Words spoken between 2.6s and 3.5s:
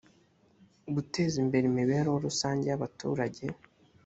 y’ abaturage